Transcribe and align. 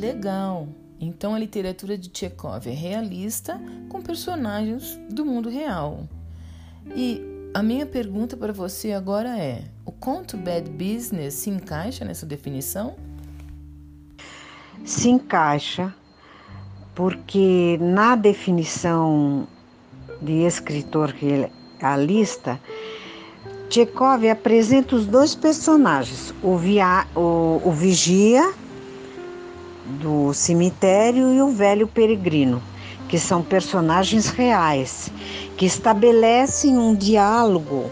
legal. 0.00 0.68
Então 1.00 1.34
a 1.34 1.38
literatura 1.38 1.96
de 1.96 2.10
Chekhov 2.12 2.66
é 2.66 2.72
realista 2.72 3.60
com 3.88 4.02
personagens 4.02 4.98
do 5.10 5.24
mundo 5.24 5.48
real. 5.48 6.06
E 6.94 7.22
a 7.54 7.62
minha 7.62 7.86
pergunta 7.86 8.36
para 8.36 8.52
você 8.52 8.92
agora 8.92 9.38
é: 9.38 9.64
o 9.84 9.92
conto 9.92 10.36
Bad 10.36 10.70
Business 10.70 11.34
se 11.34 11.50
encaixa 11.50 12.04
nessa 12.04 12.26
definição? 12.26 12.96
Se 14.84 15.08
encaixa, 15.08 15.94
porque 16.94 17.78
na 17.80 18.16
definição 18.16 19.46
de 20.20 20.44
escritor 20.44 21.14
realista, 21.78 22.60
Chekhov 23.68 24.28
apresenta 24.28 24.96
os 24.96 25.06
dois 25.06 25.34
personagens, 25.34 26.34
o, 26.42 26.56
via, 26.56 27.06
o, 27.14 27.60
o 27.64 27.72
vigia 27.72 28.52
do 29.98 30.32
cemitério 30.32 31.32
e 31.32 31.42
o 31.42 31.50
velho 31.50 31.86
peregrino, 31.86 32.62
que 33.08 33.18
são 33.18 33.42
personagens 33.42 34.28
reais, 34.28 35.10
que 35.56 35.66
estabelecem 35.66 36.78
um 36.78 36.94
diálogo, 36.94 37.90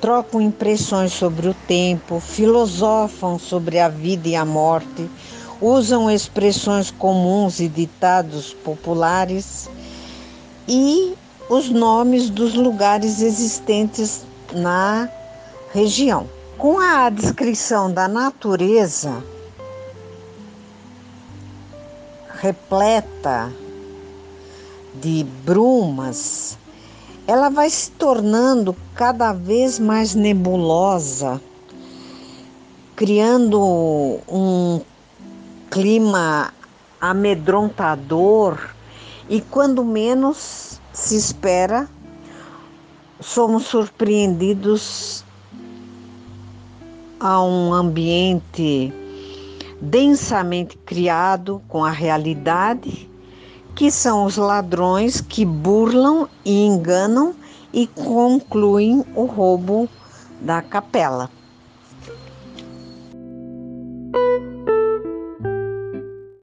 trocam 0.00 0.40
impressões 0.40 1.12
sobre 1.12 1.48
o 1.48 1.54
tempo, 1.66 2.20
filosofam 2.20 3.38
sobre 3.38 3.78
a 3.78 3.88
vida 3.88 4.28
e 4.28 4.36
a 4.36 4.44
morte, 4.44 5.08
usam 5.60 6.10
expressões 6.10 6.90
comuns 6.90 7.58
e 7.58 7.68
ditados 7.68 8.52
populares 8.52 9.68
e 10.68 11.14
os 11.48 11.70
nomes 11.70 12.28
dos 12.28 12.54
lugares 12.54 13.22
existentes 13.22 14.26
na 14.52 15.08
região. 15.72 16.26
Com 16.58 16.78
a 16.78 17.08
descrição 17.08 17.90
da 17.90 18.06
natureza 18.06 19.22
repleta 22.40 23.52
de 24.94 25.24
brumas, 25.44 26.58
ela 27.26 27.48
vai 27.48 27.70
se 27.70 27.90
tornando 27.92 28.76
cada 28.94 29.32
vez 29.32 29.78
mais 29.78 30.14
nebulosa, 30.14 31.40
criando 32.94 33.60
um 34.28 34.80
clima 35.70 36.52
amedrontador 37.00 38.58
e 39.28 39.40
quando 39.40 39.84
menos 39.84 40.80
se 40.92 41.16
espera, 41.16 41.88
somos 43.20 43.64
surpreendidos 43.64 45.24
a 47.18 47.42
um 47.42 47.72
ambiente 47.72 48.92
densamente 49.80 50.76
criado 50.78 51.62
com 51.68 51.84
a 51.84 51.90
realidade, 51.90 53.10
que 53.74 53.90
são 53.90 54.24
os 54.24 54.36
ladrões 54.36 55.20
que 55.20 55.44
burlam 55.44 56.28
e 56.44 56.64
enganam 56.64 57.34
e 57.72 57.86
concluem 57.86 59.04
o 59.14 59.24
roubo 59.24 59.88
da 60.40 60.62
capela. 60.62 61.28